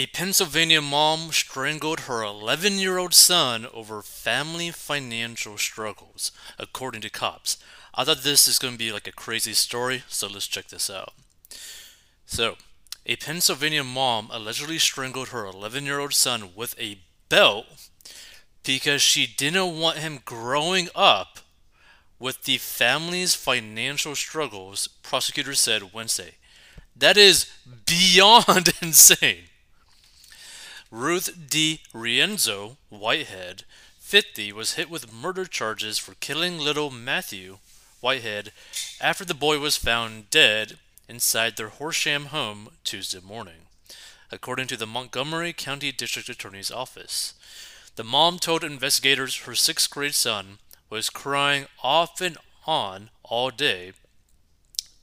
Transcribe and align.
A 0.00 0.06
Pennsylvania 0.06 0.80
mom 0.80 1.30
strangled 1.30 2.00
her 2.00 2.22
11 2.22 2.78
year 2.78 2.96
old 2.96 3.12
son 3.12 3.66
over 3.66 4.00
family 4.00 4.70
financial 4.70 5.58
struggles, 5.58 6.32
according 6.58 7.02
to 7.02 7.10
cops. 7.10 7.58
I 7.94 8.04
thought 8.04 8.22
this 8.22 8.48
is 8.48 8.58
going 8.58 8.72
to 8.72 8.78
be 8.78 8.92
like 8.92 9.06
a 9.06 9.12
crazy 9.12 9.52
story, 9.52 10.04
so 10.08 10.26
let's 10.26 10.46
check 10.46 10.68
this 10.68 10.88
out. 10.88 11.12
So, 12.24 12.56
a 13.04 13.16
Pennsylvania 13.16 13.84
mom 13.84 14.30
allegedly 14.32 14.78
strangled 14.78 15.28
her 15.28 15.44
11 15.44 15.84
year 15.84 15.98
old 15.98 16.14
son 16.14 16.54
with 16.56 16.74
a 16.80 17.00
belt 17.28 17.66
because 18.64 19.02
she 19.02 19.26
didn't 19.26 19.78
want 19.78 19.98
him 19.98 20.20
growing 20.24 20.88
up 20.94 21.40
with 22.18 22.44
the 22.44 22.56
family's 22.56 23.34
financial 23.34 24.14
struggles, 24.14 24.88
prosecutors 25.02 25.60
said 25.60 25.92
Wednesday. 25.92 26.36
That 26.96 27.18
is 27.18 27.52
beyond 27.84 28.72
insane. 28.80 29.49
Ruth 30.92 31.48
D. 31.48 31.82
Rienzo 31.94 32.76
Whitehead, 32.88 33.62
50, 34.00 34.52
was 34.52 34.72
hit 34.72 34.90
with 34.90 35.12
murder 35.12 35.44
charges 35.44 35.98
for 35.98 36.14
killing 36.14 36.58
little 36.58 36.90
Matthew 36.90 37.58
Whitehead 38.00 38.50
after 39.00 39.24
the 39.24 39.32
boy 39.32 39.60
was 39.60 39.76
found 39.76 40.30
dead 40.30 40.78
inside 41.08 41.56
their 41.56 41.68
Horsham 41.68 42.26
home 42.26 42.70
Tuesday 42.82 43.20
morning, 43.20 43.68
according 44.32 44.66
to 44.66 44.76
the 44.76 44.86
Montgomery 44.86 45.52
County 45.52 45.92
District 45.92 46.28
Attorney's 46.28 46.72
Office. 46.72 47.34
The 47.94 48.02
mom 48.02 48.40
told 48.40 48.64
investigators 48.64 49.42
her 49.42 49.54
sixth 49.54 49.88
grade 49.90 50.16
son 50.16 50.58
was 50.88 51.08
crying 51.08 51.66
off 51.84 52.20
and 52.20 52.36
on 52.66 53.10
all 53.22 53.50
day 53.50 53.92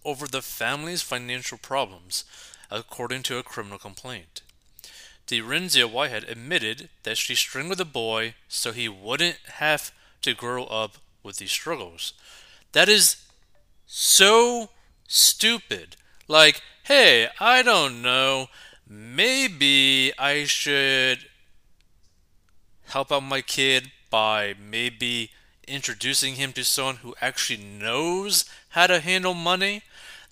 over 0.04 0.27
the 0.27 0.41
family's 0.41 1.02
financial 1.02 1.58
problems, 1.58 2.26
according 2.70 3.24
to 3.24 3.38
a 3.38 3.44
criminal 3.44 3.80
complaint. 3.80 4.41
DiRienzo 5.27 5.91
Whitehead 5.91 6.23
admitted 6.27 6.90
that 7.04 7.17
she 7.17 7.35
strangled 7.35 7.80
the 7.80 7.85
boy 7.85 8.35
so 8.48 8.71
he 8.71 8.88
wouldn't 8.88 9.38
have 9.55 9.91
to 10.21 10.34
grow 10.34 10.63
up 10.65 10.98
with 11.21 11.38
these 11.38 11.52
struggles. 11.52 12.13
That 12.71 12.88
is 12.88 13.18
so 13.85 14.70
stupid. 15.07 15.98
Like, 16.27 16.62
hey, 16.84 17.27
I 17.40 17.62
don't 17.62 18.02
know, 18.02 18.48
maybe 18.87 20.13
I 20.18 20.46
should 20.46 21.26
help 22.85 23.12
out 23.12 23.24
my 23.24 23.41
kid 23.41 23.91
by 24.09 24.55
maybe 24.59 25.32
introducing 25.68 26.35
him 26.35 26.54
to 26.54 26.63
someone 26.63 26.98
who 26.98 27.15
actually 27.21 27.62
knows 27.62 28.46
how 28.70 28.87
to 28.87 29.02
handle 29.02 29.34
money. 29.34 29.84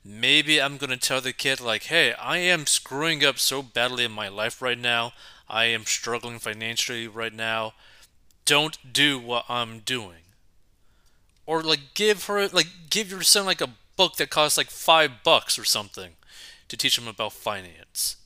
Maybe 0.08 0.62
I'm 0.62 0.78
going 0.78 0.92
to 0.92 0.98
tell 0.98 1.20
the 1.20 1.34
kid, 1.34 1.60
like, 1.60 1.86
hey, 1.86 2.14
I 2.14 2.38
am 2.38 2.68
screwing 2.68 3.26
up 3.26 3.40
so 3.40 3.64
badly 3.64 4.06
in 4.06 4.12
my 4.12 4.28
life 4.28 4.62
right 4.62 4.78
now. 4.78 5.14
I 5.50 5.66
am 5.66 5.86
struggling 5.86 6.38
financially 6.38 7.08
right 7.08 7.34
now. 7.34 7.74
Don't 8.46 8.78
do 8.94 9.18
what 9.18 9.46
I'm 9.50 9.80
doing. 9.80 10.22
Or, 11.48 11.64
like, 11.64 11.96
give 11.96 12.26
her, 12.26 12.48
like, 12.50 12.68
give 12.92 13.10
your 13.10 13.24
son, 13.24 13.48
like, 13.48 13.62
a 13.62 13.74
book 13.98 14.18
that 14.18 14.30
costs, 14.30 14.60
like, 14.60 14.70
five 14.70 15.24
bucks 15.24 15.58
or 15.58 15.66
something 15.66 16.12
to 16.68 16.78
teach 16.78 17.00
him 17.00 17.08
about 17.08 17.34
finance. 17.34 18.18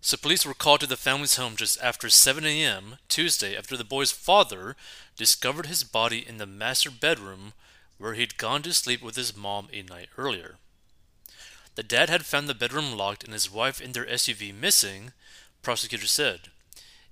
So 0.00 0.16
police 0.16 0.46
were 0.46 0.54
called 0.54 0.82
to 0.82 0.86
the 0.86 0.96
family's 0.96 1.34
home 1.34 1.56
just 1.56 1.82
after 1.82 2.08
7 2.08 2.46
a.m. 2.46 2.98
Tuesday 3.08 3.56
after 3.56 3.76
the 3.76 3.82
boy's 3.82 4.12
father 4.12 4.76
discovered 5.16 5.66
his 5.66 5.82
body 5.82 6.24
in 6.24 6.38
the 6.38 6.46
master 6.46 6.92
bedroom 6.92 7.54
where 7.98 8.14
he'd 8.14 8.36
gone 8.36 8.62
to 8.62 8.72
sleep 8.72 9.02
with 9.02 9.16
his 9.16 9.36
mom 9.36 9.68
a 9.72 9.82
night 9.82 10.08
earlier. 10.18 10.56
The 11.74 11.82
dad 11.82 12.08
had 12.08 12.24
found 12.24 12.48
the 12.48 12.54
bedroom 12.54 12.92
locked 12.92 13.24
and 13.24 13.32
his 13.32 13.50
wife 13.50 13.80
in 13.80 13.92
their 13.92 14.06
SUV 14.06 14.54
missing, 14.54 15.12
prosecutors 15.62 16.10
said. 16.10 16.48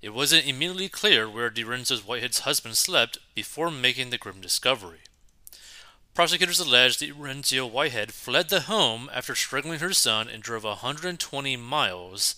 It 0.01 0.13
wasn't 0.13 0.47
immediately 0.47 0.89
clear 0.89 1.29
where 1.29 1.49
DiRienzo's 1.49 2.05
Whitehead's 2.05 2.39
husband 2.39 2.77
slept 2.77 3.17
before 3.33 3.71
making 3.71 4.09
the 4.09 4.17
grim 4.17 4.41
discovery. 4.41 4.99
Prosecutors 6.15 6.59
alleged 6.61 7.01
that 7.01 7.13
Rienzo 7.13 7.69
Whitehead 7.69 8.13
fled 8.13 8.49
the 8.49 8.61
home 8.61 9.09
after 9.13 9.35
strangling 9.35 9.79
her 9.79 9.91
son 9.91 10.29
and 10.29 10.41
drove 10.41 10.63
120 10.63 11.57
miles 11.57 12.35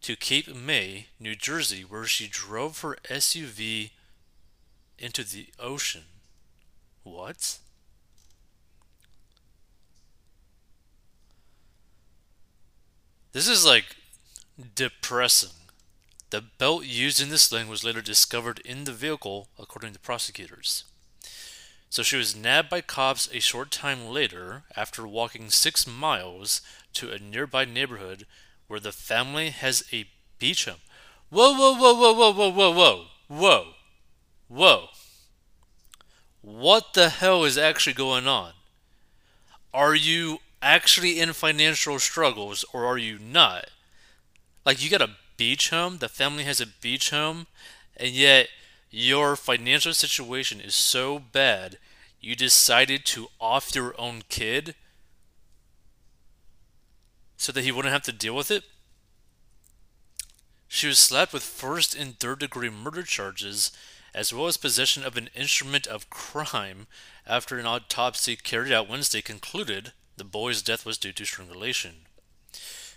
to 0.00 0.16
Cape 0.16 0.54
May, 0.54 1.08
New 1.20 1.34
Jersey, 1.34 1.82
where 1.82 2.06
she 2.06 2.26
drove 2.26 2.80
her 2.80 2.96
SUV 3.10 3.90
into 4.98 5.22
the 5.22 5.48
ocean. 5.58 6.04
What? 7.12 7.58
This 13.32 13.48
is 13.48 13.64
like 13.64 13.96
depressing. 14.74 15.50
The 16.30 16.42
belt 16.42 16.84
used 16.84 17.20
in 17.20 17.30
the 17.30 17.38
sling 17.38 17.68
was 17.68 17.84
later 17.84 18.02
discovered 18.02 18.60
in 18.60 18.84
the 18.84 18.92
vehicle, 18.92 19.48
according 19.58 19.92
to 19.94 19.98
prosecutors. 19.98 20.84
So 21.90 22.02
she 22.02 22.16
was 22.16 22.36
nabbed 22.36 22.68
by 22.68 22.82
cops 22.82 23.28
a 23.32 23.40
short 23.40 23.70
time 23.70 24.08
later 24.08 24.64
after 24.76 25.06
walking 25.06 25.50
six 25.50 25.86
miles 25.86 26.60
to 26.94 27.10
a 27.10 27.18
nearby 27.18 27.64
neighborhood 27.64 28.26
where 28.66 28.80
the 28.80 28.92
family 28.92 29.50
has 29.50 29.84
a 29.92 30.08
beach 30.38 30.66
home. 30.66 30.80
Whoa, 31.30 31.52
whoa, 31.54 31.74
whoa, 31.74 31.94
whoa, 31.94 32.12
whoa, 32.12 32.32
whoa, 32.32 32.50
whoa, 32.50 32.72
whoa, 32.72 33.06
whoa, 33.28 33.66
whoa. 34.48 34.88
What 36.40 36.94
the 36.94 37.08
hell 37.08 37.44
is 37.44 37.58
actually 37.58 37.94
going 37.94 38.26
on? 38.26 38.52
Are 39.74 39.94
you 39.94 40.38
actually 40.62 41.20
in 41.20 41.32
financial 41.32 41.98
struggles 41.98 42.64
or 42.72 42.86
are 42.86 42.98
you 42.98 43.18
not? 43.18 43.66
Like, 44.64 44.82
you 44.82 44.90
got 44.90 45.02
a 45.02 45.16
beach 45.36 45.70
home, 45.70 45.98
the 45.98 46.08
family 46.08 46.44
has 46.44 46.60
a 46.60 46.66
beach 46.66 47.10
home, 47.10 47.46
and 47.96 48.10
yet 48.10 48.48
your 48.90 49.36
financial 49.36 49.94
situation 49.94 50.60
is 50.60 50.74
so 50.74 51.18
bad 51.18 51.78
you 52.20 52.34
decided 52.34 53.04
to 53.06 53.28
off 53.40 53.74
your 53.74 53.94
own 53.98 54.22
kid 54.28 54.74
so 57.36 57.52
that 57.52 57.62
he 57.62 57.70
wouldn't 57.70 57.92
have 57.92 58.02
to 58.02 58.12
deal 58.12 58.34
with 58.34 58.50
it. 58.50 58.64
She 60.66 60.86
was 60.86 60.98
slapped 60.98 61.32
with 61.32 61.42
first 61.42 61.94
and 61.94 62.18
third 62.18 62.40
degree 62.40 62.68
murder 62.68 63.02
charges, 63.02 63.72
as 64.14 64.32
well 64.32 64.46
as 64.46 64.56
possession 64.56 65.04
of 65.04 65.16
an 65.16 65.30
instrument 65.34 65.86
of 65.86 66.10
crime, 66.10 66.86
after 67.26 67.58
an 67.58 67.66
autopsy 67.66 68.36
carried 68.36 68.72
out 68.72 68.88
Wednesday 68.88 69.20
concluded 69.20 69.92
the 70.16 70.24
boy's 70.24 70.62
death 70.62 70.84
was 70.84 70.98
due 70.98 71.12
to 71.12 71.24
strangulation. 71.24 72.06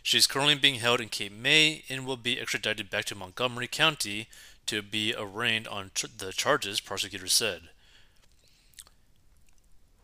She 0.03 0.17
is 0.17 0.27
currently 0.27 0.55
being 0.55 0.75
held 0.75 0.99
in 0.99 1.09
Cape 1.09 1.31
May 1.31 1.83
and 1.87 2.05
will 2.05 2.17
be 2.17 2.39
extradited 2.39 2.89
back 2.89 3.05
to 3.05 3.15
Montgomery 3.15 3.67
County 3.67 4.27
to 4.65 4.81
be 4.81 5.13
arraigned 5.15 5.67
on 5.67 5.91
tr- 5.93 6.07
the 6.15 6.31
charges, 6.31 6.79
prosecutors 6.79 7.33
said. 7.33 7.69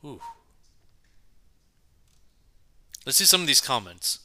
Whew. 0.01 0.21
Let's 3.05 3.17
see 3.17 3.25
some 3.25 3.41
of 3.41 3.47
these 3.47 3.61
comments. 3.61 4.19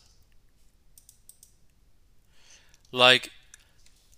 Like, 2.91 3.31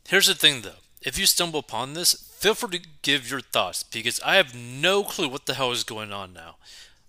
here's 0.09 0.27
the 0.27 0.35
thing 0.35 0.63
though. 0.63 0.83
If 1.03 1.19
you 1.19 1.27
stumble 1.27 1.61
upon 1.61 1.93
this, 1.93 2.34
feel 2.45 2.55
free 2.55 2.79
to 2.79 2.87
give 3.01 3.31
your 3.31 3.41
thoughts 3.41 3.83
because 3.83 4.21
I 4.23 4.37
have 4.37 4.55
no 4.55 5.03
clue 5.03 5.31
what 5.31 5.47
the 5.47 5.55
hell 5.55 5.73
is 5.73 5.83
going 5.83 6.13
on 6.13 6.35
now. 6.35 6.57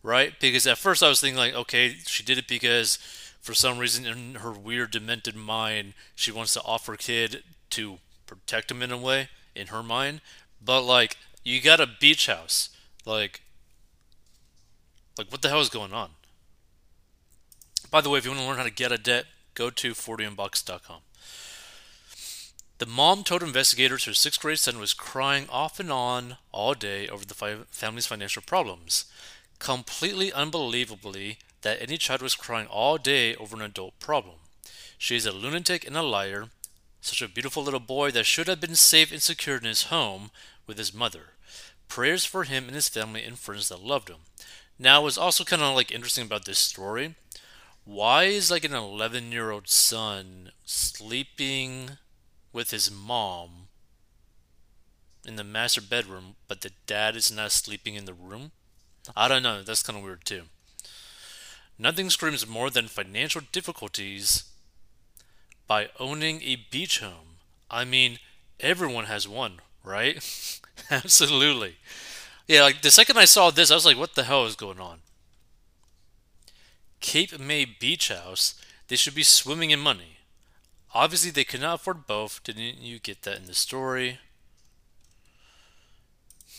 Right? 0.01 0.31
Because 0.40 0.66
at 0.66 0.78
first 0.78 1.03
I 1.03 1.09
was 1.09 1.19
thinking, 1.19 1.38
like, 1.38 1.53
okay, 1.53 1.96
she 2.06 2.23
did 2.23 2.38
it 2.38 2.47
because 2.47 2.96
for 3.41 3.53
some 3.53 3.78
reason 3.78 4.06
in 4.06 4.35
her 4.35 4.53
weird, 4.53 4.91
demented 4.91 5.35
mind, 5.35 5.94
she 6.16 6.31
wants 6.31 6.53
to 6.53 6.62
offer 6.63 6.96
kid 6.96 7.44
to 7.72 7.97
protect 8.25 8.72
him 8.72 8.81
in 8.81 8.94
a 8.94 8.97
way, 8.97 9.28
in 9.53 9.68
her 9.68 9.84
mind. 9.84 10.22
But, 10.63 10.84
like, 10.84 11.18
you 11.44 11.59
got 11.59 11.81
a 11.81 11.88
beach 12.00 12.28
house. 12.28 12.69
Like, 13.06 13.41
like 15.17 15.29
what 15.31 15.41
the 15.41 15.50
hell 15.50 15.59
is 15.59 15.69
going 15.69 15.91
on? 15.91 16.12
By 17.91 18.00
the 18.00 18.09
way, 18.09 18.19
if 18.19 18.25
you 18.25 18.31
want 18.31 18.41
to 18.41 18.47
learn 18.47 18.57
how 18.57 18.63
to 18.63 18.72
get 18.72 18.94
a 18.94 18.97
debt, 18.97 19.26
go 19.53 19.70
to 19.70 19.91
4dmbox.com. 19.91 21.02
The 22.77 22.85
mom 22.85 23.23
told 23.23 23.41
investigators 23.41 24.03
her 24.03 24.13
sixth 24.13 24.41
grade 24.41 24.59
son 24.59 24.79
was 24.79 24.93
crying 24.93 25.47
off 25.49 25.79
and 25.79 25.89
on 25.89 26.35
all 26.51 26.73
day 26.73 27.07
over 27.07 27.23
the 27.23 27.66
family's 27.72 28.05
financial 28.05 28.41
problems. 28.41 29.05
Completely 29.59 30.33
unbelievably, 30.33 31.37
that 31.61 31.81
any 31.81 31.97
child 31.97 32.22
was 32.22 32.35
crying 32.35 32.67
all 32.67 32.97
day 32.97 33.33
over 33.35 33.55
an 33.55 33.61
adult 33.61 33.97
problem. 34.01 34.35
She 34.97 35.16
is 35.16 35.25
a 35.25 35.31
lunatic 35.31 35.87
and 35.87 35.95
a 35.95 36.01
liar, 36.01 36.49
such 36.99 37.22
a 37.22 37.29
beautiful 37.29 37.63
little 37.63 37.79
boy 37.79 38.11
that 38.11 38.25
should 38.25 38.47
have 38.47 38.59
been 38.59 38.75
safe 38.75 39.09
and 39.09 39.21
secure 39.21 39.55
in 39.55 39.63
his 39.63 39.83
home 39.83 40.29
with 40.67 40.78
his 40.78 40.93
mother. 40.93 41.33
Prayers 41.87 42.25
for 42.25 42.43
him 42.43 42.66
and 42.66 42.75
his 42.75 42.89
family 42.89 43.23
and 43.23 43.39
friends 43.39 43.69
that 43.69 43.81
loved 43.81 44.09
him. 44.09 44.19
Now, 44.78 45.03
what's 45.03 45.17
also 45.17 45.45
kind 45.45 45.61
of 45.61 45.75
like 45.75 45.91
interesting 45.91 46.25
about 46.25 46.43
this 46.43 46.59
story, 46.59 47.16
why 47.85 48.25
is 48.25 48.51
like 48.51 48.66
an 48.66 48.73
11 48.73 49.31
year 49.31 49.51
old 49.51 49.69
son 49.69 50.51
sleeping 50.66 51.91
with 52.55 52.72
his 52.72 52.90
mom 52.90 53.67
in 55.28 55.35
the 55.35 55.43
master 55.43 55.81
bedroom, 55.81 56.35
but 56.47 56.61
the 56.61 56.72
dad 56.87 57.17
is 57.17 57.29
not 57.29 57.52
sleeping 57.52 57.96
in 57.96 58.05
the 58.05 58.13
room. 58.13 58.52
I 59.13 59.28
don't 59.28 59.43
know. 59.43 59.61
That's 59.61 59.84
kind 59.84 59.99
of 59.99 60.05
weird 60.05 60.23
too. 60.23 60.43
Nothing 61.78 62.09
screams 62.09 62.47
more 62.47 62.69
than 62.69 62.87
financial 62.87 63.41
difficulties 63.52 64.46
by 65.67 65.90
owning 65.99 66.41
a 66.43 66.55
beach 66.72 66.99
home. 66.99 67.40
I 67.69 67.84
mean, 67.84 68.19
everyone 68.61 69.05
has 69.05 69.28
one, 69.28 69.59
right? 69.84 70.16
Absolutely. 70.90 71.75
Yeah, 72.47 72.61
like 72.61 72.81
the 72.81 72.91
second 72.91 73.17
I 73.17 73.25
saw 73.25 73.52
this, 73.52 73.69
I 73.69 73.75
was 73.75 73.85
like, 73.85 73.97
what 73.97 74.16
the 74.16 74.23
hell 74.23 74.46
is 74.46 74.55
going 74.55 74.79
on? 74.79 74.99
Cape 77.02 77.37
May 77.37 77.66
Beach 77.66 78.07
House, 78.07 78.55
they 78.87 78.96
should 78.96 79.16
be 79.16 79.23
swimming 79.23 79.72
in 79.72 79.79
money. 79.81 80.15
Obviously, 80.95 81.29
they 81.29 81.43
could 81.43 81.59
not 81.59 81.81
afford 81.81 82.07
both. 82.07 82.41
Didn't 82.41 82.77
you 82.77 82.99
get 82.99 83.23
that 83.23 83.35
in 83.35 83.47
the 83.47 83.53
story? 83.53 84.19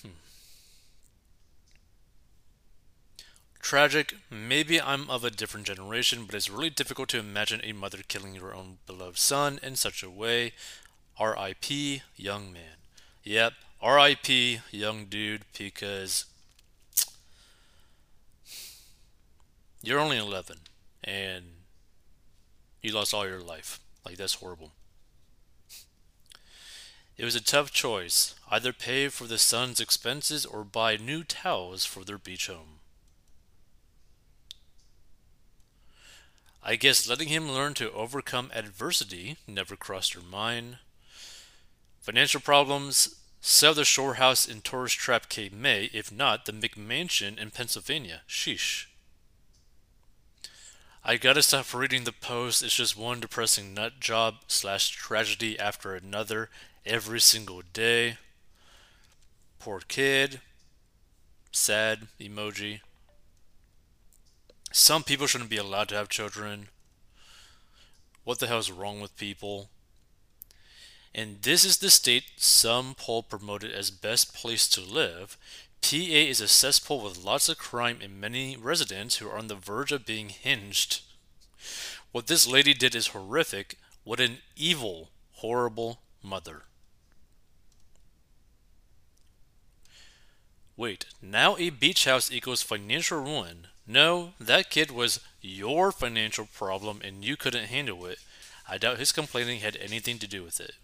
Hmm. 0.02 0.10
Tragic. 3.62 4.16
Maybe 4.30 4.78
I'm 4.78 5.08
of 5.08 5.24
a 5.24 5.30
different 5.30 5.66
generation, 5.66 6.26
but 6.26 6.34
it's 6.34 6.50
really 6.50 6.68
difficult 6.68 7.08
to 7.08 7.18
imagine 7.18 7.62
a 7.64 7.72
mother 7.72 8.00
killing 8.06 8.34
her 8.34 8.54
own 8.54 8.76
beloved 8.86 9.16
son 9.16 9.58
in 9.62 9.74
such 9.74 10.02
a 10.02 10.10
way. 10.10 10.52
R.I.P. 11.16 12.02
Young 12.14 12.52
man. 12.52 12.76
Yep, 13.24 13.54
R.I.P. 13.80 14.60
Young 14.70 15.06
dude, 15.06 15.44
because 15.56 16.26
you're 19.82 19.98
only 19.98 20.18
11 20.18 20.58
and 21.02 21.44
you 22.82 22.92
lost 22.92 23.14
all 23.14 23.26
your 23.26 23.40
life. 23.40 23.80
Like, 24.06 24.18
that's 24.18 24.34
horrible. 24.34 24.70
It 27.18 27.24
was 27.24 27.34
a 27.34 27.42
tough 27.42 27.72
choice 27.72 28.36
either 28.48 28.72
pay 28.72 29.08
for 29.08 29.26
the 29.26 29.36
son's 29.36 29.80
expenses 29.80 30.46
or 30.46 30.62
buy 30.62 30.96
new 30.96 31.24
towels 31.24 31.84
for 31.84 32.04
their 32.04 32.16
beach 32.16 32.46
home. 32.46 32.78
I 36.62 36.76
guess 36.76 37.08
letting 37.08 37.26
him 37.26 37.50
learn 37.50 37.74
to 37.74 37.90
overcome 37.90 38.52
adversity 38.54 39.38
never 39.48 39.74
crossed 39.74 40.14
her 40.14 40.20
mind. 40.20 40.78
Financial 42.00 42.40
problems, 42.40 43.16
sell 43.40 43.74
the 43.74 43.84
shore 43.84 44.14
house 44.14 44.46
in 44.46 44.60
Tourist 44.60 44.96
Trap 44.98 45.28
Cape 45.28 45.52
May, 45.52 45.90
if 45.92 46.12
not, 46.12 46.46
the 46.46 46.52
McMansion 46.52 47.38
in 47.38 47.50
Pennsylvania. 47.50 48.20
Sheesh. 48.28 48.86
I 51.08 51.18
gotta 51.18 51.40
stop 51.40 51.72
reading 51.72 52.02
the 52.02 52.10
post. 52.10 52.64
It's 52.64 52.74
just 52.74 52.96
one 52.96 53.20
depressing 53.20 53.72
nut 53.72 54.00
job 54.00 54.38
slash 54.48 54.88
tragedy 54.88 55.56
after 55.56 55.94
another 55.94 56.50
every 56.84 57.20
single 57.20 57.62
day. 57.72 58.18
Poor 59.60 59.82
kid. 59.86 60.40
Sad 61.52 62.08
emoji. 62.20 62.80
Some 64.72 65.04
people 65.04 65.28
shouldn't 65.28 65.48
be 65.48 65.58
allowed 65.58 65.90
to 65.90 65.94
have 65.94 66.08
children. 66.08 66.70
What 68.24 68.40
the 68.40 68.48
hell 68.48 68.58
is 68.58 68.72
wrong 68.72 69.00
with 69.00 69.16
people? 69.16 69.68
And 71.14 71.40
this 71.42 71.64
is 71.64 71.78
the 71.78 71.88
state 71.88 72.24
some 72.36 72.96
poll 72.96 73.22
promoted 73.22 73.70
as 73.70 73.92
best 73.92 74.34
place 74.34 74.68
to 74.70 74.80
live. 74.80 75.38
PA 75.82 75.96
is 75.96 76.40
a 76.40 76.48
cesspool 76.48 77.02
with 77.02 77.24
lots 77.24 77.48
of 77.48 77.58
crime 77.58 77.98
and 78.02 78.20
many 78.20 78.56
residents 78.56 79.16
who 79.16 79.28
are 79.28 79.38
on 79.38 79.46
the 79.46 79.54
verge 79.54 79.92
of 79.92 80.04
being 80.04 80.30
hinged. 80.30 81.02
What 82.12 82.26
this 82.26 82.46
lady 82.46 82.74
did 82.74 82.94
is 82.94 83.08
horrific. 83.08 83.78
What 84.04 84.20
an 84.20 84.38
evil, 84.56 85.10
horrible 85.32 86.00
mother. 86.22 86.62
Wait, 90.76 91.06
now 91.22 91.56
a 91.56 91.70
beach 91.70 92.04
house 92.04 92.30
equals 92.30 92.62
financial 92.62 93.20
ruin. 93.20 93.68
No, 93.86 94.34
that 94.40 94.70
kid 94.70 94.90
was 94.90 95.20
your 95.40 95.92
financial 95.92 96.46
problem 96.46 97.00
and 97.02 97.24
you 97.24 97.36
couldn't 97.36 97.66
handle 97.66 98.04
it. 98.06 98.18
I 98.68 98.78
doubt 98.78 98.98
his 98.98 99.12
complaining 99.12 99.60
had 99.60 99.76
anything 99.76 100.18
to 100.18 100.26
do 100.26 100.42
with 100.42 100.60
it. 100.60 100.74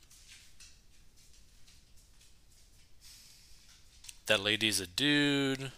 That 4.26 4.40
lady's 4.40 4.80
a 4.80 4.86
dude. 4.86 5.72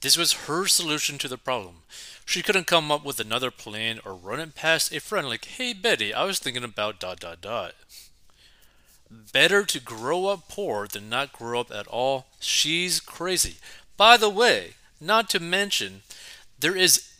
This 0.00 0.16
was 0.16 0.44
her 0.46 0.66
solution 0.66 1.18
to 1.18 1.28
the 1.28 1.38
problem. 1.38 1.82
She 2.24 2.42
couldn't 2.42 2.66
come 2.66 2.92
up 2.92 3.04
with 3.04 3.18
another 3.18 3.50
plan 3.50 4.00
or 4.04 4.14
run 4.14 4.38
it 4.38 4.54
past 4.54 4.92
a 4.92 5.00
friend 5.00 5.28
like, 5.28 5.44
hey 5.46 5.72
Betty, 5.72 6.14
I 6.14 6.24
was 6.24 6.38
thinking 6.38 6.62
about 6.62 7.00
dot 7.00 7.18
dot 7.18 7.40
dot. 7.40 7.74
Better 9.10 9.64
to 9.64 9.80
grow 9.80 10.26
up 10.26 10.48
poor 10.48 10.86
than 10.86 11.08
not 11.08 11.32
grow 11.32 11.60
up 11.60 11.72
at 11.72 11.86
all. 11.88 12.26
She's 12.38 13.00
crazy. 13.00 13.56
By 13.96 14.16
the 14.16 14.28
way, 14.28 14.74
not 15.00 15.30
to 15.30 15.40
mention, 15.40 16.02
there 16.58 16.76
is 16.76 17.10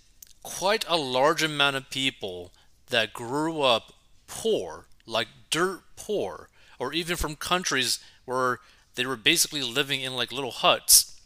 quite 0.42 0.84
a 0.86 0.96
large 0.96 1.42
amount 1.42 1.76
of 1.76 1.90
people 1.90 2.52
that 2.90 3.12
grew 3.12 3.62
up 3.62 3.94
poor, 4.26 4.86
like 5.06 5.28
dirt 5.50 5.82
poor, 5.96 6.48
or 6.78 6.92
even 6.92 7.16
from 7.16 7.36
countries 7.36 7.98
where 8.24 8.60
they 8.94 9.06
were 9.06 9.16
basically 9.16 9.62
living 9.62 10.00
in 10.00 10.14
like 10.14 10.32
little 10.32 10.50
huts, 10.50 11.20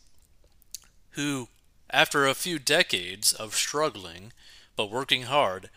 who, 1.11 1.49
after 1.91 2.27
a 2.27 2.35
few 2.35 2.59
decades 2.59 3.33
of 3.33 3.55
struggling 3.55 4.33
but 4.77 4.91
working 4.91 5.23
hard, 5.23 5.69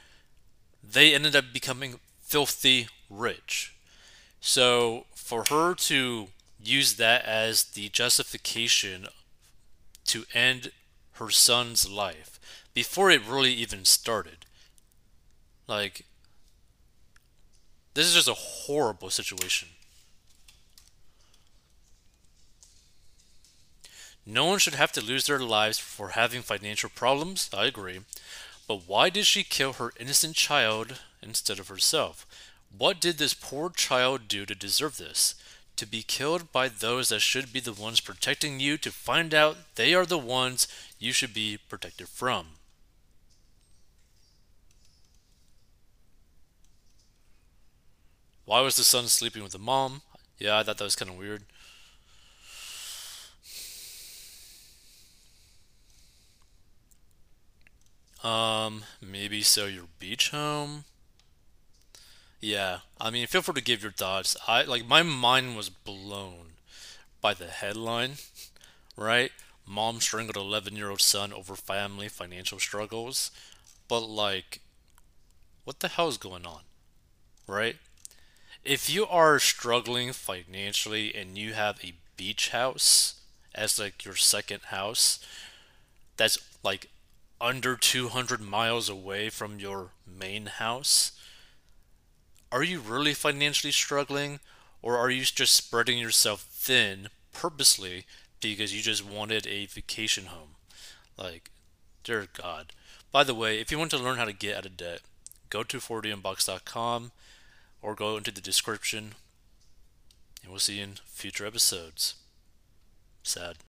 they 0.83 1.13
ended 1.13 1.35
up 1.35 1.45
becoming 1.53 1.99
filthy 2.21 2.87
rich. 3.09 3.75
So 4.39 5.05
for 5.13 5.43
her 5.49 5.73
to 5.75 6.27
use 6.63 6.95
that 6.95 7.25
as 7.25 7.63
the 7.63 7.89
justification 7.89 9.07
to 10.05 10.25
end 10.33 10.71
her 11.13 11.29
son's 11.29 11.89
life 11.89 12.39
before 12.73 13.09
it 13.09 13.25
really 13.27 13.53
even 13.53 13.85
started, 13.85 14.45
like, 15.67 16.05
this 17.95 18.05
is 18.05 18.13
just 18.13 18.27
a 18.27 18.33
horrible 18.33 19.09
situation. 19.09 19.69
No 24.25 24.45
one 24.45 24.59
should 24.59 24.75
have 24.75 24.91
to 24.93 25.01
lose 25.01 25.25
their 25.25 25.39
lives 25.39 25.77
for 25.77 26.09
having 26.09 26.41
financial 26.41 26.89
problems, 26.89 27.49
I 27.53 27.65
agree. 27.65 28.01
But 28.67 28.87
why 28.87 29.09
did 29.09 29.25
she 29.25 29.43
kill 29.43 29.73
her 29.73 29.93
innocent 29.99 30.35
child 30.35 30.99
instead 31.21 31.59
of 31.59 31.67
herself? 31.67 32.25
What 32.75 32.99
did 32.99 33.17
this 33.17 33.33
poor 33.33 33.69
child 33.69 34.27
do 34.27 34.45
to 34.45 34.55
deserve 34.55 34.97
this? 34.97 35.35
To 35.77 35.85
be 35.85 36.03
killed 36.03 36.51
by 36.51 36.67
those 36.67 37.09
that 37.09 37.19
should 37.19 37.53
be 37.53 37.59
the 37.59 37.73
ones 37.73 38.01
protecting 38.01 38.59
you, 38.59 38.77
to 38.79 38.91
find 38.91 39.33
out 39.33 39.75
they 39.75 39.93
are 39.93 40.05
the 40.05 40.17
ones 40.17 40.67
you 40.99 41.11
should 41.11 41.33
be 41.33 41.57
protected 41.57 42.09
from. 42.09 42.47
Why 48.45 48.61
was 48.61 48.77
the 48.77 48.83
son 48.83 49.07
sleeping 49.07 49.43
with 49.43 49.51
the 49.51 49.59
mom? 49.59 50.01
Yeah, 50.39 50.57
I 50.57 50.63
thought 50.63 50.77
that 50.77 50.83
was 50.83 50.95
kind 50.95 51.11
of 51.11 51.17
weird. 51.17 51.43
Um, 58.23 58.83
maybe 59.01 59.41
sell 59.41 59.69
your 59.69 59.87
beach 59.99 60.31
home. 60.31 60.85
Yeah, 62.41 62.79
I 62.99 63.09
mean, 63.09 63.27
feel 63.27 63.41
free 63.41 63.55
to 63.55 63.61
give 63.61 63.81
your 63.83 63.91
thoughts. 63.91 64.37
I 64.47 64.63
like 64.63 64.85
my 64.85 65.03
mind 65.03 65.55
was 65.57 65.69
blown 65.69 66.53
by 67.21 67.33
the 67.33 67.47
headline, 67.47 68.13
right? 68.97 69.31
Mom 69.67 70.01
strangled 70.01 70.37
11-year-old 70.37 71.01
son 71.01 71.33
over 71.33 71.55
family 71.55 72.09
financial 72.09 72.59
struggles. 72.59 73.31
But 73.87 74.01
like 74.07 74.61
what 75.65 75.79
the 75.79 75.87
hell 75.89 76.07
is 76.07 76.17
going 76.17 76.45
on? 76.45 76.61
Right? 77.47 77.77
If 78.65 78.89
you 78.89 79.05
are 79.05 79.37
struggling 79.37 80.11
financially 80.11 81.13
and 81.13 81.37
you 81.37 81.53
have 81.53 81.79
a 81.83 81.93
beach 82.17 82.49
house 82.49 83.21
as 83.53 83.77
like 83.79 84.03
your 84.03 84.15
second 84.15 84.63
house 84.65 85.23
that's 86.17 86.39
like 86.63 86.89
under 87.39 87.75
200 87.75 88.41
miles 88.41 88.89
away 88.89 89.29
from 89.29 89.59
your 89.59 89.89
main 90.07 90.47
house, 90.47 91.11
are 92.51 92.63
you 92.63 92.79
really 92.79 93.13
financially 93.13 93.71
struggling 93.71 94.39
or 94.81 94.97
are 94.97 95.11
you 95.11 95.23
just 95.25 95.53
spreading 95.53 95.99
yourself 95.99 96.41
thin 96.41 97.09
purposely 97.33 98.05
because 98.41 98.75
you 98.75 98.81
just 98.81 99.05
wanted 99.05 99.45
a 99.45 99.67
vacation 99.67 100.25
home? 100.25 100.55
Like, 101.19 101.51
dear 102.03 102.27
God. 102.33 102.73
By 103.11 103.23
the 103.23 103.35
way, 103.35 103.59
if 103.59 103.71
you 103.71 103.77
want 103.77 103.91
to 103.91 103.99
learn 103.99 104.17
how 104.17 104.25
to 104.25 104.33
get 104.33 104.57
out 104.57 104.65
of 104.65 104.75
debt, 104.75 105.01
go 105.51 105.61
to 105.61 105.77
4dmbox.com 105.77 107.11
or 107.85 107.93
go 107.93 108.17
into 108.17 108.31
the 108.31 108.41
description 108.41 109.13
and 110.41 110.49
we'll 110.49 110.59
see 110.59 110.77
you 110.77 110.83
in 110.83 110.93
future 111.05 111.45
episodes. 111.45 112.15
Sad. 113.21 113.57